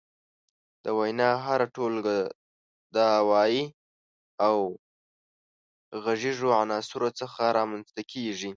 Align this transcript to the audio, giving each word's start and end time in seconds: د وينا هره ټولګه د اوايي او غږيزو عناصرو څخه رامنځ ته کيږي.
د 0.83 0.85
وينا 0.99 1.29
هره 1.45 1.67
ټولګه 1.75 2.17
د 2.95 2.97
اوايي 3.19 3.63
او 4.45 4.55
غږيزو 6.03 6.47
عناصرو 6.59 7.09
څخه 7.19 7.41
رامنځ 7.57 7.87
ته 7.95 8.01
کيږي. 8.11 8.49